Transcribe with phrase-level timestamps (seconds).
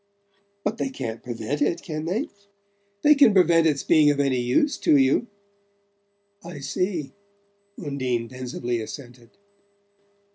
[0.63, 2.29] "But they can't prevent it, can they?"
[3.03, 5.27] "They can prevent its being of any use to you."
[6.43, 7.11] "I see,"
[7.77, 9.29] Undine pensively assented.